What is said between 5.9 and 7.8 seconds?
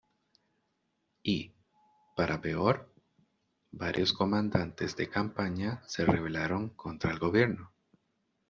rebelaron contra el gobierno.